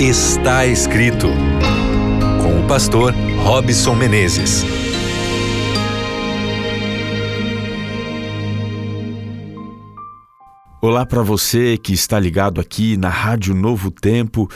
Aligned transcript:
Está 0.00 0.64
escrito 0.64 1.26
com 2.40 2.60
o 2.60 2.68
pastor 2.68 3.12
Robson 3.42 3.96
Menezes. 3.96 4.62
Olá 10.80 11.04
para 11.04 11.20
você 11.24 11.76
que 11.76 11.92
está 11.92 12.16
ligado 12.16 12.60
aqui 12.60 12.96
na 12.96 13.08
Rádio 13.08 13.52
Novo 13.56 13.90
Tempo. 13.90 14.48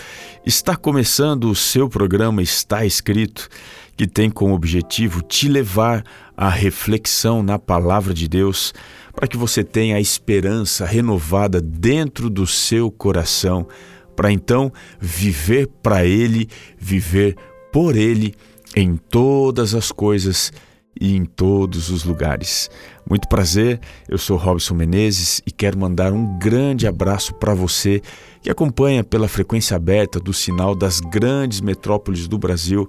Está 0.47 0.77
começando 0.77 1.51
o 1.51 1.57
seu 1.57 1.89
programa 1.89 2.41
Está 2.41 2.87
Escrito, 2.87 3.49
que 3.97 4.07
tem 4.07 4.31
como 4.31 4.55
objetivo 4.55 5.23
te 5.23 5.49
levar 5.49 6.05
à 6.37 6.49
reflexão 6.49 7.43
na 7.43 7.59
palavra 7.59 8.15
de 8.15 8.29
Deus, 8.29 8.73
para 9.13 9.27
que 9.27 9.37
você 9.37 9.65
tenha 9.65 9.97
a 9.97 10.01
esperança 10.01 10.87
renovada 10.87 11.61
dentro 11.61 12.31
do 12.31 12.47
seu 12.47 12.93
coração 12.93 13.67
para 14.15 14.33
então 14.33 14.73
viver 15.01 15.69
para 15.83 16.05
Ele, 16.05 16.49
viver 16.79 17.37
por 17.73 17.97
Ele 17.97 18.35
em 18.77 18.97
todas 18.97 19.75
as 19.75 19.93
coisas 19.93 20.53
e 21.01 21.17
em 21.17 21.25
todos 21.25 21.91
os 21.91 22.05
lugares. 22.05 22.71
Muito 23.09 23.29
prazer, 23.29 23.81
eu 24.09 24.19
sou 24.19 24.37
Robson 24.37 24.75
Menezes 24.75 25.41
e 25.47 25.51
quero 25.51 25.79
mandar 25.79 26.13
um 26.13 26.39
grande 26.39 26.87
abraço 26.87 27.35
para 27.35 27.55
você 27.55 28.01
que 28.41 28.51
acompanha 28.51 29.03
pela 29.03 29.29
frequência 29.29 29.77
aberta 29.77 30.21
do 30.21 30.33
sinal 30.33 30.75
das 30.75 31.01
grandes 31.01 31.61
metrópoles 31.61 32.29
do 32.29 32.39
Brasil, 32.39 32.89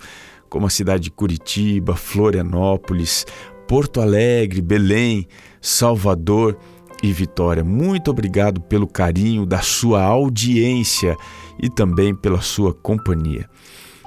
como 0.49 0.67
a 0.67 0.69
cidade 0.69 1.03
de 1.03 1.11
Curitiba, 1.11 1.95
Florianópolis, 1.95 3.25
Porto 3.67 4.01
Alegre, 4.01 4.61
Belém, 4.61 5.27
Salvador 5.61 6.57
e 7.03 7.11
Vitória. 7.11 7.63
Muito 7.63 8.09
obrigado 8.09 8.61
pelo 8.61 8.87
carinho 8.87 9.45
da 9.45 9.59
sua 9.59 10.01
audiência 10.01 11.17
e 11.61 11.69
também 11.69 12.15
pela 12.15 12.41
sua 12.41 12.73
companhia. 12.73 13.47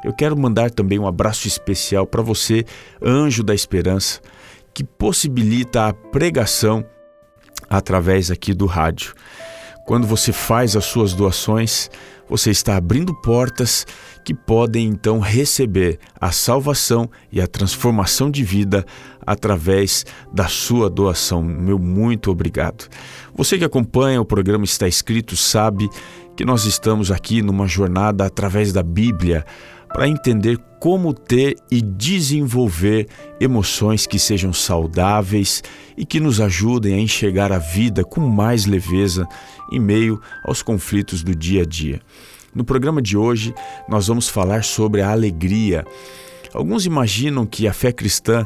Eu 0.02 0.14
quero 0.14 0.36
mandar 0.36 0.70
também 0.70 0.98
um 0.98 1.06
abraço 1.06 1.46
especial 1.46 2.06
para 2.06 2.22
você, 2.22 2.64
anjo 3.02 3.42
da 3.42 3.54
esperança, 3.54 4.20
que 4.72 4.82
possibilita 4.82 5.86
a 5.86 5.92
pregação 5.92 6.84
através 7.68 8.30
aqui 8.30 8.54
do 8.54 8.66
rádio. 8.66 9.12
Quando 9.86 10.04
você 10.04 10.32
faz 10.32 10.74
as 10.74 10.84
suas 10.84 11.14
doações, 11.14 11.88
você 12.28 12.50
está 12.50 12.76
abrindo 12.76 13.14
portas 13.14 13.86
que 14.24 14.34
podem 14.34 14.88
então 14.88 15.20
receber 15.20 16.00
a 16.20 16.32
salvação 16.32 17.08
e 17.30 17.40
a 17.40 17.46
transformação 17.46 18.28
de 18.28 18.42
vida 18.42 18.84
através 19.24 20.04
da 20.32 20.48
sua 20.48 20.90
doação. 20.90 21.40
Meu 21.40 21.78
muito 21.78 22.32
obrigado. 22.32 22.88
Você 23.36 23.56
que 23.56 23.64
acompanha 23.64 24.20
o 24.20 24.24
programa 24.24 24.64
Está 24.64 24.88
Escrito 24.88 25.36
sabe 25.36 25.88
que 26.36 26.44
nós 26.44 26.64
estamos 26.64 27.12
aqui 27.12 27.40
numa 27.40 27.68
jornada 27.68 28.26
através 28.26 28.72
da 28.72 28.82
Bíblia 28.82 29.46
para 29.96 30.10
entender 30.10 30.58
como 30.78 31.14
ter 31.14 31.56
e 31.70 31.80
desenvolver 31.80 33.08
emoções 33.40 34.06
que 34.06 34.18
sejam 34.18 34.52
saudáveis 34.52 35.62
e 35.96 36.04
que 36.04 36.20
nos 36.20 36.38
ajudem 36.38 36.96
a 36.96 36.98
enxergar 36.98 37.50
a 37.50 37.56
vida 37.56 38.04
com 38.04 38.20
mais 38.20 38.66
leveza 38.66 39.26
em 39.72 39.80
meio 39.80 40.20
aos 40.44 40.60
conflitos 40.60 41.22
do 41.22 41.34
dia 41.34 41.62
a 41.62 41.64
dia. 41.64 42.02
No 42.54 42.62
programa 42.62 43.00
de 43.00 43.16
hoje, 43.16 43.54
nós 43.88 44.08
vamos 44.08 44.28
falar 44.28 44.64
sobre 44.64 45.00
a 45.00 45.10
alegria. 45.10 45.82
Alguns 46.52 46.84
imaginam 46.84 47.46
que 47.46 47.66
a 47.66 47.72
fé 47.72 47.90
cristã 47.90 48.44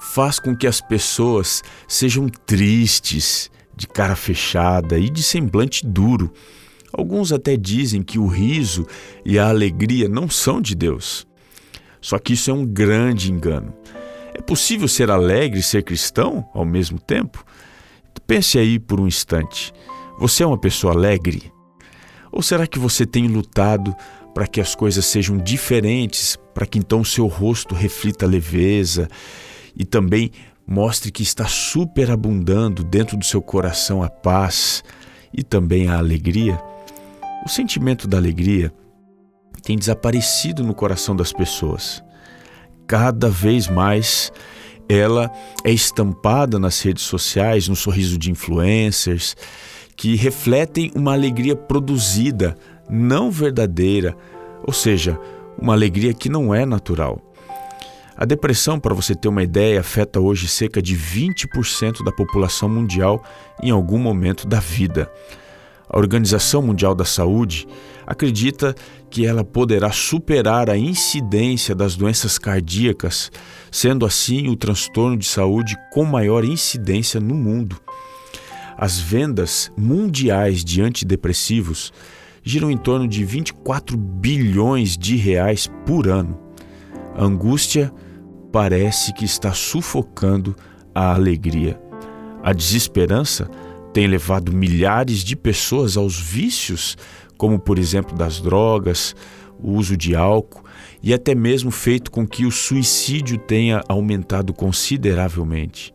faz 0.00 0.38
com 0.38 0.56
que 0.56 0.68
as 0.68 0.80
pessoas 0.80 1.64
sejam 1.88 2.28
tristes, 2.28 3.50
de 3.74 3.88
cara 3.88 4.14
fechada 4.14 4.96
e 5.00 5.10
de 5.10 5.24
semblante 5.24 5.84
duro. 5.84 6.32
Alguns 6.96 7.30
até 7.30 7.58
dizem 7.58 8.02
que 8.02 8.18
o 8.18 8.26
riso 8.26 8.86
e 9.22 9.38
a 9.38 9.50
alegria 9.50 10.08
não 10.08 10.30
são 10.30 10.62
de 10.62 10.74
Deus. 10.74 11.26
Só 12.00 12.18
que 12.18 12.32
isso 12.32 12.50
é 12.50 12.54
um 12.54 12.64
grande 12.64 13.30
engano. 13.30 13.74
É 14.32 14.40
possível 14.40 14.88
ser 14.88 15.10
alegre 15.10 15.60
e 15.60 15.62
ser 15.62 15.82
cristão 15.82 16.48
ao 16.54 16.64
mesmo 16.64 16.98
tempo? 16.98 17.44
Pense 18.26 18.58
aí 18.58 18.78
por 18.78 18.98
um 18.98 19.06
instante. 19.06 19.74
Você 20.18 20.42
é 20.42 20.46
uma 20.46 20.56
pessoa 20.56 20.94
alegre? 20.94 21.52
Ou 22.32 22.40
será 22.40 22.66
que 22.66 22.78
você 22.78 23.04
tem 23.04 23.28
lutado 23.28 23.94
para 24.34 24.46
que 24.46 24.60
as 24.60 24.74
coisas 24.74 25.04
sejam 25.04 25.36
diferentes, 25.36 26.38
para 26.54 26.64
que 26.64 26.78
então 26.78 27.02
o 27.02 27.04
seu 27.04 27.26
rosto 27.26 27.74
reflita 27.74 28.26
leveza 28.26 29.06
e 29.76 29.84
também 29.84 30.30
mostre 30.66 31.12
que 31.12 31.22
está 31.22 31.46
superabundando 31.46 32.82
dentro 32.82 33.18
do 33.18 33.24
seu 33.24 33.42
coração 33.42 34.02
a 34.02 34.08
paz 34.08 34.82
e 35.32 35.42
também 35.42 35.88
a 35.88 35.98
alegria? 35.98 36.58
O 37.46 37.48
sentimento 37.48 38.08
da 38.08 38.16
alegria 38.16 38.72
tem 39.62 39.78
desaparecido 39.78 40.64
no 40.64 40.74
coração 40.74 41.14
das 41.14 41.32
pessoas. 41.32 42.02
Cada 42.88 43.30
vez 43.30 43.68
mais 43.68 44.32
ela 44.88 45.30
é 45.64 45.70
estampada 45.70 46.58
nas 46.58 46.80
redes 46.82 47.04
sociais, 47.04 47.68
no 47.68 47.76
sorriso 47.76 48.18
de 48.18 48.32
influencers, 48.32 49.36
que 49.96 50.16
refletem 50.16 50.90
uma 50.92 51.12
alegria 51.12 51.54
produzida, 51.54 52.58
não 52.90 53.30
verdadeira, 53.30 54.16
ou 54.66 54.72
seja, 54.72 55.16
uma 55.56 55.72
alegria 55.72 56.12
que 56.12 56.28
não 56.28 56.52
é 56.52 56.66
natural. 56.66 57.32
A 58.16 58.24
depressão, 58.24 58.80
para 58.80 58.92
você 58.92 59.14
ter 59.14 59.28
uma 59.28 59.44
ideia, 59.44 59.78
afeta 59.78 60.18
hoje 60.18 60.48
cerca 60.48 60.82
de 60.82 60.96
20% 60.96 62.02
da 62.02 62.10
população 62.10 62.68
mundial 62.68 63.22
em 63.62 63.70
algum 63.70 63.98
momento 63.98 64.48
da 64.48 64.58
vida. 64.58 65.08
A 65.88 65.98
Organização 65.98 66.62
Mundial 66.62 66.94
da 66.94 67.04
Saúde 67.04 67.66
acredita 68.06 68.74
que 69.08 69.24
ela 69.24 69.44
poderá 69.44 69.90
superar 69.92 70.68
a 70.68 70.76
incidência 70.76 71.74
das 71.74 71.96
doenças 71.96 72.38
cardíacas, 72.38 73.30
sendo 73.70 74.04
assim 74.04 74.48
o 74.48 74.56
transtorno 74.56 75.16
de 75.16 75.26
saúde 75.26 75.76
com 75.92 76.04
maior 76.04 76.44
incidência 76.44 77.20
no 77.20 77.34
mundo. 77.34 77.80
As 78.76 78.98
vendas 78.98 79.70
mundiais 79.76 80.64
de 80.64 80.82
antidepressivos 80.82 81.92
giram 82.42 82.70
em 82.70 82.76
torno 82.76 83.08
de 83.08 83.24
24 83.24 83.96
bilhões 83.96 84.96
de 84.96 85.16
reais 85.16 85.68
por 85.86 86.08
ano. 86.08 86.38
A 87.16 87.24
angústia 87.24 87.92
parece 88.52 89.12
que 89.14 89.24
está 89.24 89.52
sufocando 89.52 90.54
a 90.94 91.14
alegria. 91.14 91.80
A 92.42 92.52
desesperança 92.52 93.50
tem 93.96 94.06
levado 94.06 94.52
milhares 94.52 95.24
de 95.24 95.34
pessoas 95.34 95.96
aos 95.96 96.20
vícios, 96.20 96.98
como 97.38 97.58
por 97.58 97.78
exemplo 97.78 98.14
das 98.14 98.42
drogas, 98.42 99.16
o 99.58 99.70
uso 99.70 99.96
de 99.96 100.14
álcool 100.14 100.62
e 101.02 101.14
até 101.14 101.34
mesmo 101.34 101.70
feito 101.70 102.10
com 102.10 102.28
que 102.28 102.44
o 102.44 102.50
suicídio 102.50 103.38
tenha 103.38 103.82
aumentado 103.88 104.52
consideravelmente. 104.52 105.94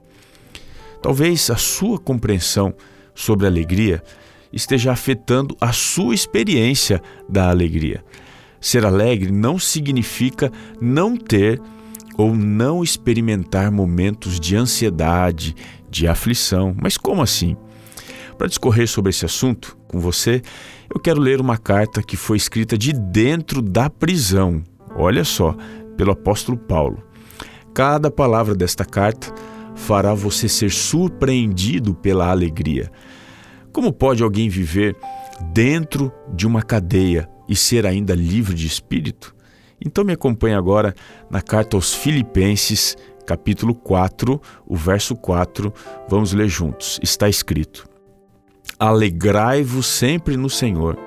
Talvez 0.99 1.51
a 1.51 1.55
sua 1.57 1.99
compreensão 1.99 2.73
sobre 3.13 3.45
a 3.45 3.49
alegria 3.49 4.01
esteja 4.51 4.91
afetando 4.91 5.55
a 5.61 5.71
sua 5.71 6.15
experiência 6.15 6.99
da 7.29 7.51
alegria. 7.51 8.03
Ser 8.59 8.83
alegre 8.83 9.31
não 9.31 9.59
significa 9.59 10.51
não 10.81 11.15
ter 11.15 11.61
ou 12.17 12.35
não 12.35 12.83
experimentar 12.83 13.71
momentos 13.71 14.39
de 14.39 14.55
ansiedade, 14.55 15.55
de 15.87 16.07
aflição. 16.07 16.75
Mas 16.81 16.97
como 16.97 17.21
assim? 17.21 17.55
Para 18.41 18.47
discorrer 18.47 18.87
sobre 18.87 19.11
esse 19.11 19.23
assunto 19.23 19.77
com 19.87 19.99
você, 19.99 20.41
eu 20.91 20.99
quero 20.99 21.21
ler 21.21 21.39
uma 21.39 21.59
carta 21.59 22.01
que 22.01 22.17
foi 22.17 22.37
escrita 22.37 22.75
de 22.75 22.91
dentro 22.91 23.61
da 23.61 23.87
prisão. 23.87 24.63
Olha 24.95 25.23
só, 25.23 25.55
pelo 25.95 26.11
apóstolo 26.11 26.57
Paulo. 26.57 27.03
Cada 27.71 28.09
palavra 28.09 28.55
desta 28.55 28.83
carta 28.83 29.31
fará 29.75 30.15
você 30.15 30.49
ser 30.49 30.71
surpreendido 30.71 31.93
pela 31.93 32.31
alegria. 32.31 32.91
Como 33.71 33.93
pode 33.93 34.23
alguém 34.23 34.49
viver 34.49 34.95
dentro 35.53 36.11
de 36.33 36.47
uma 36.47 36.63
cadeia 36.63 37.29
e 37.47 37.55
ser 37.55 37.85
ainda 37.85 38.15
livre 38.15 38.55
de 38.55 38.65
espírito? 38.65 39.35
Então 39.79 40.03
me 40.03 40.13
acompanhe 40.13 40.55
agora 40.55 40.95
na 41.29 41.43
carta 41.43 41.77
aos 41.77 41.93
Filipenses, 41.93 42.97
capítulo 43.23 43.75
4, 43.75 44.41
o 44.65 44.75
verso 44.75 45.15
4. 45.15 45.71
Vamos 46.09 46.33
ler 46.33 46.49
juntos. 46.49 46.99
Está 47.03 47.29
escrito: 47.29 47.90
Alegrai-vos 48.81 49.85
sempre 49.85 50.35
no 50.35 50.49
Senhor. 50.49 50.97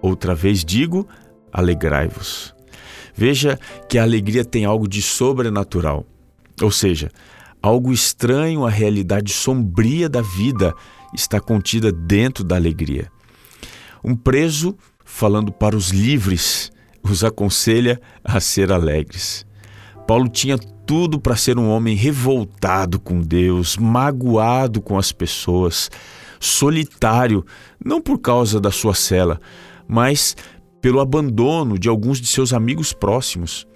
Outra 0.00 0.34
vez 0.34 0.64
digo, 0.64 1.06
alegrai-vos. 1.52 2.54
Veja 3.14 3.58
que 3.88 3.98
a 3.98 4.02
alegria 4.04 4.44
tem 4.44 4.64
algo 4.64 4.88
de 4.88 5.02
sobrenatural. 5.02 6.06
Ou 6.62 6.70
seja, 6.70 7.10
Algo 7.62 7.92
estranho 7.92 8.66
à 8.66 8.70
realidade 8.70 9.32
sombria 9.32 10.08
da 10.08 10.20
vida 10.20 10.74
está 11.14 11.38
contida 11.38 11.92
dentro 11.92 12.42
da 12.42 12.56
alegria. 12.56 13.08
Um 14.02 14.16
preso, 14.16 14.76
falando 15.04 15.52
para 15.52 15.76
os 15.76 15.90
livres, 15.90 16.72
os 17.04 17.22
aconselha 17.22 18.00
a 18.24 18.40
ser 18.40 18.72
alegres. 18.72 19.46
Paulo 20.08 20.28
tinha 20.28 20.58
tudo 20.58 21.20
para 21.20 21.36
ser 21.36 21.56
um 21.56 21.70
homem 21.70 21.94
revoltado 21.94 22.98
com 22.98 23.20
Deus, 23.20 23.76
magoado 23.76 24.82
com 24.82 24.98
as 24.98 25.12
pessoas, 25.12 25.88
solitário, 26.42 27.44
não 27.82 28.00
por 28.00 28.18
causa 28.18 28.60
da 28.60 28.70
sua 28.70 28.94
cela, 28.94 29.40
mas 29.86 30.36
pelo 30.80 31.00
abandono 31.00 31.78
de 31.78 31.88
alguns 31.88 32.20
de 32.20 32.26
seus 32.26 32.52
amigos 32.52 32.92
próximos. 32.92 33.66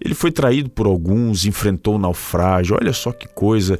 Ele 0.00 0.14
foi 0.14 0.32
traído 0.32 0.68
por 0.68 0.86
alguns, 0.86 1.46
enfrentou 1.46 1.94
o 1.94 1.98
naufrágio. 1.98 2.76
Olha 2.80 2.92
só 2.92 3.12
que 3.12 3.28
coisa! 3.28 3.78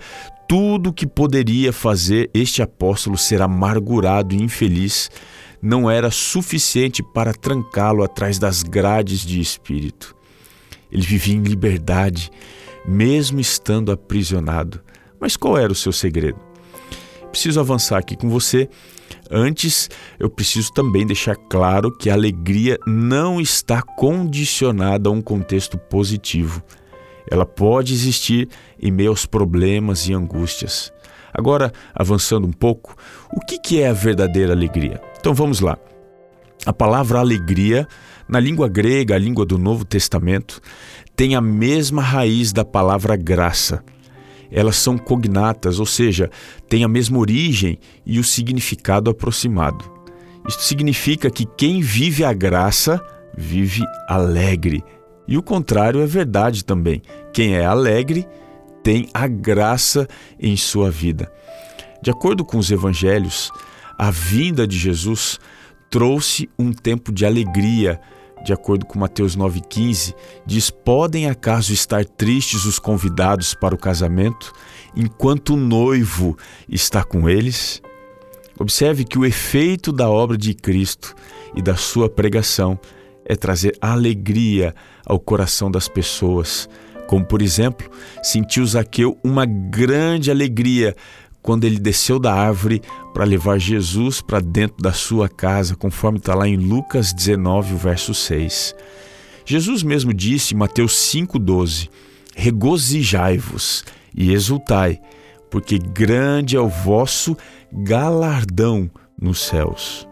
Tudo 0.48 0.92
que 0.92 1.06
poderia 1.06 1.72
fazer 1.72 2.30
este 2.32 2.62
apóstolo 2.62 3.19
ser 3.19 3.42
amargurado 3.42 4.34
e 4.34 4.42
infeliz 4.42 5.10
não 5.60 5.90
era 5.90 6.10
suficiente 6.10 7.02
para 7.02 7.32
trancá-lo 7.32 8.04
atrás 8.04 8.38
das 8.38 8.62
grades 8.62 9.20
de 9.20 9.40
espírito. 9.40 10.14
Ele 10.92 11.02
vivia 11.02 11.34
em 11.34 11.42
liberdade, 11.42 12.30
mesmo 12.86 13.40
estando 13.40 13.90
aprisionado. 13.90 14.80
Mas 15.18 15.36
qual 15.36 15.56
era 15.56 15.72
o 15.72 15.76
seu 15.76 15.92
segredo? 15.92 16.51
Preciso 17.32 17.58
avançar 17.58 17.99
aqui 17.99 18.14
com 18.14 18.29
você. 18.29 18.69
Antes, 19.31 19.88
eu 20.20 20.29
preciso 20.29 20.70
também 20.73 21.06
deixar 21.06 21.34
claro 21.34 21.90
que 21.90 22.11
a 22.11 22.12
alegria 22.12 22.79
não 22.87 23.40
está 23.40 23.81
condicionada 23.81 25.08
a 25.08 25.12
um 25.12 25.23
contexto 25.23 25.79
positivo. 25.79 26.62
Ela 27.31 27.46
pode 27.46 27.94
existir 27.94 28.49
em 28.79 28.90
meio 28.90 29.08
aos 29.08 29.25
problemas 29.25 30.06
e 30.06 30.12
angústias. 30.12 30.93
Agora, 31.32 31.73
avançando 31.94 32.46
um 32.46 32.52
pouco, 32.52 32.94
o 33.35 33.40
que 33.40 33.81
é 33.81 33.88
a 33.88 33.94
verdadeira 33.94 34.52
alegria? 34.52 35.00
Então 35.19 35.32
vamos 35.32 35.61
lá. 35.61 35.78
A 36.67 36.73
palavra 36.73 37.19
alegria, 37.19 37.88
na 38.28 38.38
língua 38.38 38.69
grega, 38.69 39.14
a 39.14 39.19
língua 39.19 39.46
do 39.46 39.56
Novo 39.56 39.87
Testamento, 39.87 40.61
tem 41.17 41.35
a 41.35 41.40
mesma 41.40 42.02
raiz 42.02 42.52
da 42.52 42.64
palavra 42.64 43.17
graça. 43.17 43.82
Elas 44.52 44.76
são 44.76 44.99
cognatas, 44.99 45.81
ou 45.81 45.87
seja, 45.87 46.31
têm 46.69 46.84
a 46.84 46.88
mesma 46.88 47.19
origem 47.19 47.78
e 48.04 48.19
o 48.19 48.25
significado 48.25 49.10
aproximado. 49.10 49.90
Isto 50.46 50.62
significa 50.62 51.31
que 51.31 51.46
quem 51.56 51.81
vive 51.81 52.25
a 52.25 52.32
graça 52.32 53.00
vive 53.37 53.82
alegre. 54.08 54.84
E 55.26 55.38
o 55.38 55.43
contrário 55.43 56.02
é 56.02 56.06
verdade 56.06 56.64
também. 56.64 57.00
Quem 57.32 57.54
é 57.54 57.64
alegre 57.64 58.26
tem 58.82 59.08
a 59.14 59.26
graça 59.26 60.06
em 60.38 60.56
sua 60.56 60.90
vida. 60.90 61.32
De 62.02 62.10
acordo 62.10 62.44
com 62.44 62.58
os 62.58 62.70
evangelhos, 62.70 63.50
a 63.96 64.10
vinda 64.10 64.66
de 64.66 64.76
Jesus 64.76 65.38
trouxe 65.88 66.50
um 66.58 66.72
tempo 66.72 67.12
de 67.12 67.25
alegria. 67.25 68.00
De 68.44 68.52
acordo 68.52 68.84
com 68.84 68.98
Mateus 68.98 69.36
9,15, 69.36 70.14
diz: 70.44 70.68
Podem 70.68 71.28
acaso 71.28 71.72
estar 71.72 72.04
tristes 72.04 72.64
os 72.64 72.78
convidados 72.78 73.54
para 73.54 73.74
o 73.74 73.78
casamento, 73.78 74.52
enquanto 74.96 75.54
o 75.54 75.56
noivo 75.56 76.36
está 76.68 77.04
com 77.04 77.28
eles? 77.28 77.80
Observe 78.58 79.04
que 79.04 79.18
o 79.18 79.24
efeito 79.24 79.92
da 79.92 80.10
obra 80.10 80.36
de 80.36 80.54
Cristo 80.54 81.14
e 81.54 81.62
da 81.62 81.76
sua 81.76 82.08
pregação 82.08 82.78
é 83.24 83.36
trazer 83.36 83.76
alegria 83.80 84.74
ao 85.06 85.18
coração 85.18 85.70
das 85.70 85.88
pessoas. 85.88 86.68
Como, 87.06 87.24
por 87.24 87.42
exemplo, 87.42 87.90
sentiu 88.22 88.64
Zaqueu 88.66 89.18
uma 89.22 89.44
grande 89.46 90.30
alegria 90.30 90.96
quando 91.42 91.64
ele 91.64 91.78
desceu 91.78 92.18
da 92.18 92.32
árvore 92.32 92.80
para 93.12 93.24
levar 93.24 93.58
Jesus 93.58 94.20
para 94.20 94.40
dentro 94.40 94.82
da 94.82 94.92
sua 94.92 95.28
casa, 95.28 95.74
conforme 95.74 96.18
está 96.18 96.34
lá 96.34 96.46
em 96.46 96.56
Lucas 96.56 97.12
19, 97.12 97.74
verso 97.74 98.14
6. 98.14 98.74
Jesus 99.44 99.82
mesmo 99.82 100.14
disse 100.14 100.54
em 100.54 100.56
Mateus 100.56 100.92
5,12: 101.12 101.90
Regozijai-vos 102.34 103.84
e 104.14 104.32
exultai, 104.32 105.00
porque 105.50 105.78
grande 105.78 106.56
é 106.56 106.60
o 106.60 106.68
vosso 106.68 107.36
galardão 107.72 108.88
nos 109.20 109.40
céus. 109.40 110.06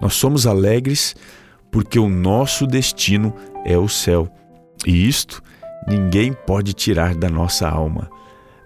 Nós 0.00 0.14
somos 0.14 0.46
alegres 0.46 1.14
porque 1.70 1.98
o 1.98 2.08
nosso 2.08 2.66
destino 2.66 3.34
é 3.64 3.76
o 3.76 3.88
céu, 3.88 4.30
e 4.86 5.08
isto 5.08 5.42
ninguém 5.88 6.32
pode 6.32 6.72
tirar 6.72 7.14
da 7.14 7.28
nossa 7.28 7.68
alma. 7.68 8.10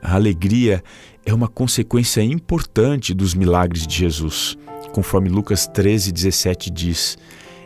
A 0.02 0.14
alegria 0.14 0.82
é 1.26 1.34
uma 1.34 1.48
consequência 1.48 2.22
importante 2.22 3.12
dos 3.12 3.34
milagres 3.34 3.84
de 3.84 3.96
Jesus, 3.96 4.56
conforme 4.92 5.28
Lucas 5.28 5.66
13, 5.66 6.12
17 6.12 6.70
diz. 6.70 7.18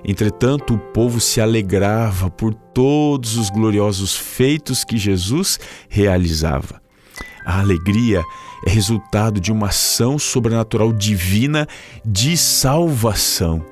Entretanto, 0.02 0.74
o 0.74 0.78
povo 0.78 1.20
se 1.20 1.42
alegrava 1.42 2.30
por 2.30 2.54
todos 2.54 3.36
os 3.36 3.50
gloriosos 3.50 4.16
feitos 4.16 4.82
que 4.82 4.96
Jesus 4.96 5.60
realizava. 5.90 6.80
A 7.44 7.60
alegria 7.60 8.22
é 8.66 8.70
resultado 8.70 9.38
de 9.38 9.52
uma 9.52 9.68
ação 9.68 10.18
sobrenatural 10.18 10.90
divina 10.90 11.66
de 12.04 12.36
salvação. 12.38 13.64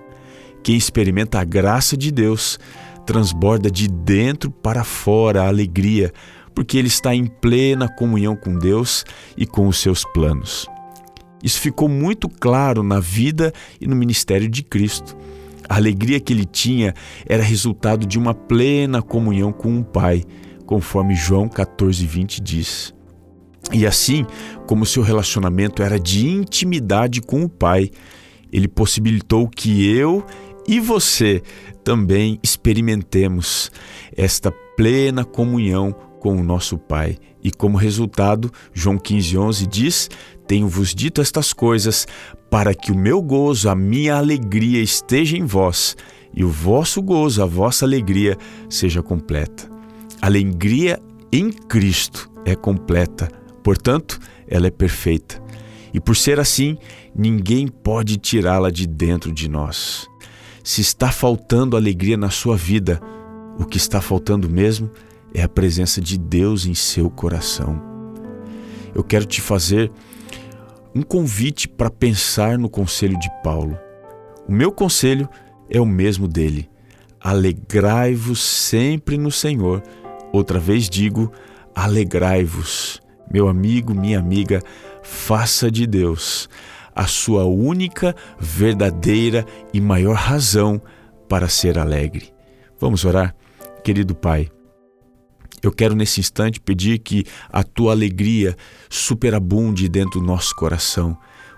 Quem 0.62 0.76
experimenta 0.76 1.40
a 1.40 1.44
graça 1.44 1.96
de 1.96 2.10
Deus 2.10 2.58
transborda 3.06 3.70
de 3.70 3.88
dentro 3.88 4.50
para 4.50 4.84
fora 4.84 5.44
a 5.44 5.48
alegria, 5.48 6.12
porque 6.58 6.76
ele 6.76 6.88
está 6.88 7.14
em 7.14 7.24
plena 7.24 7.88
comunhão 7.88 8.34
com 8.34 8.58
Deus 8.58 9.04
e 9.36 9.46
com 9.46 9.68
os 9.68 9.78
seus 9.78 10.04
planos. 10.12 10.66
Isso 11.40 11.60
ficou 11.60 11.88
muito 11.88 12.28
claro 12.28 12.82
na 12.82 12.98
vida 12.98 13.52
e 13.80 13.86
no 13.86 13.94
ministério 13.94 14.48
de 14.48 14.64
Cristo. 14.64 15.16
A 15.68 15.76
alegria 15.76 16.18
que 16.18 16.32
ele 16.32 16.44
tinha 16.44 16.94
era 17.28 17.44
resultado 17.44 18.04
de 18.04 18.18
uma 18.18 18.34
plena 18.34 19.00
comunhão 19.00 19.52
com 19.52 19.78
o 19.78 19.84
Pai, 19.84 20.24
conforme 20.66 21.14
João 21.14 21.48
14:20 21.48 22.40
diz. 22.40 22.92
E 23.72 23.86
assim, 23.86 24.26
como 24.66 24.84
seu 24.84 25.04
relacionamento 25.04 25.80
era 25.80 25.96
de 25.96 26.26
intimidade 26.26 27.20
com 27.20 27.44
o 27.44 27.48
Pai, 27.48 27.88
ele 28.52 28.66
possibilitou 28.66 29.48
que 29.48 29.88
eu 29.88 30.26
e 30.66 30.80
você 30.80 31.40
também 31.84 32.36
experimentemos 32.42 33.70
esta 34.16 34.50
plena 34.76 35.24
comunhão 35.24 36.07
com 36.20 36.36
o 36.36 36.42
nosso 36.42 36.78
Pai. 36.78 37.16
E 37.42 37.50
como 37.50 37.76
resultado, 37.76 38.52
João 38.72 38.98
15,11 38.98 39.66
diz: 39.66 40.10
Tenho-vos 40.46 40.94
dito 40.94 41.20
estas 41.20 41.52
coisas 41.52 42.06
para 42.50 42.74
que 42.74 42.90
o 42.90 42.98
meu 42.98 43.22
gozo, 43.22 43.68
a 43.68 43.74
minha 43.74 44.16
alegria 44.16 44.82
esteja 44.82 45.36
em 45.36 45.44
vós 45.44 45.96
e 46.34 46.44
o 46.44 46.48
vosso 46.48 47.02
gozo, 47.02 47.42
a 47.42 47.46
vossa 47.46 47.84
alegria 47.84 48.36
seja 48.68 49.02
completa. 49.02 49.70
Alegria 50.20 51.00
em 51.32 51.50
Cristo 51.50 52.30
é 52.44 52.54
completa, 52.54 53.28
portanto, 53.62 54.18
ela 54.46 54.66
é 54.66 54.70
perfeita. 54.70 55.42
E 55.92 56.00
por 56.00 56.16
ser 56.16 56.38
assim, 56.38 56.76
ninguém 57.14 57.66
pode 57.66 58.16
tirá-la 58.16 58.70
de 58.70 58.86
dentro 58.86 59.32
de 59.32 59.48
nós. 59.48 60.06
Se 60.62 60.80
está 60.80 61.10
faltando 61.10 61.76
alegria 61.76 62.16
na 62.16 62.30
sua 62.30 62.56
vida, 62.56 63.00
o 63.58 63.64
que 63.64 63.76
está 63.76 64.00
faltando 64.00 64.48
mesmo 64.48 64.90
é 64.90 65.07
a 65.36 65.48
presença 65.48 66.00
de 66.00 66.18
Deus 66.18 66.66
em 66.66 66.74
seu 66.74 67.10
coração. 67.10 67.80
Eu 68.94 69.04
quero 69.04 69.24
te 69.24 69.40
fazer 69.40 69.90
um 70.94 71.02
convite 71.02 71.68
para 71.68 71.90
pensar 71.90 72.58
no 72.58 72.68
conselho 72.68 73.18
de 73.18 73.30
Paulo. 73.42 73.78
O 74.48 74.52
meu 74.52 74.72
conselho 74.72 75.28
é 75.70 75.80
o 75.80 75.86
mesmo 75.86 76.26
dele. 76.26 76.68
Alegrai-vos 77.20 78.40
sempre 78.40 79.16
no 79.16 79.30
Senhor. 79.30 79.82
Outra 80.32 80.58
vez 80.58 80.88
digo, 80.88 81.32
alegrai-vos. 81.74 83.00
Meu 83.32 83.48
amigo, 83.48 83.94
minha 83.94 84.18
amiga, 84.18 84.62
faça 85.02 85.70
de 85.70 85.86
Deus 85.86 86.48
a 86.98 87.06
sua 87.06 87.44
única, 87.44 88.12
verdadeira 88.40 89.46
e 89.72 89.80
maior 89.80 90.16
razão 90.16 90.82
para 91.28 91.48
ser 91.48 91.78
alegre. 91.78 92.32
Vamos 92.80 93.04
orar? 93.04 93.36
Querido 93.84 94.16
Pai, 94.16 94.50
eu 95.62 95.72
quero 95.72 95.94
nesse 95.94 96.20
instante 96.20 96.60
pedir 96.60 96.98
que 96.98 97.24
a 97.50 97.62
tua 97.62 97.92
alegria 97.92 98.56
superabunde 98.88 99.88
dentro 99.88 100.20
do 100.20 100.26
nosso 100.26 100.54
coração, 100.54 101.16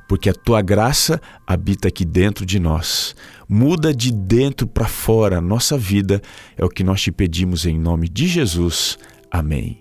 porque 0.09 0.29
a 0.29 0.35
tua 0.35 0.61
graça 0.63 1.21
habita 1.47 1.89
aqui 1.89 2.05
dentro 2.05 2.45
de 2.45 2.59
nós. 2.59 3.15
Muda 3.49 3.95
de 3.95 4.13
dentro 4.13 4.67
para 4.67 4.89
fora 4.89 5.39
a 5.39 5.41
nossa 5.41 5.77
vida, 5.79 6.21
é 6.57 6.65
o 6.65 6.69
que 6.69 6.83
nós 6.83 7.01
te 7.01 7.13
pedimos 7.13 7.67
em 7.67 7.79
nome 7.79 8.09
de 8.09 8.27
Jesus. 8.27 8.99
Amém. 9.31 9.81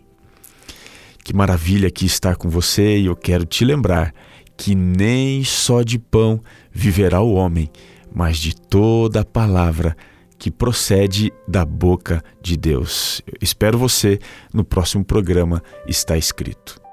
Que 1.24 1.36
maravilha 1.36 1.88
aqui 1.88 2.06
estar 2.06 2.36
com 2.36 2.50
você 2.50 2.98
e 2.98 3.06
eu 3.06 3.16
quero 3.16 3.46
te 3.46 3.64
lembrar 3.64 4.14
que 4.58 4.76
nem 4.76 5.44
só 5.44 5.84
de 5.84 5.98
pão 5.98 6.44
viverá 6.72 7.22
o 7.22 7.34
homem, 7.34 7.70
mas 8.14 8.38
de 8.38 8.56
toda 8.56 9.22
a 9.22 9.26
palavra 9.26 9.96
que 10.40 10.50
procede 10.50 11.32
da 11.48 11.66
boca 11.66 12.24
de 12.42 12.56
Deus. 12.56 13.22
Eu 13.28 13.38
espero 13.42 13.78
você 13.78 14.20
no 14.54 14.64
próximo 14.64 15.04
programa 15.04 15.62
Está 15.86 16.18
Escrito. 16.18 16.89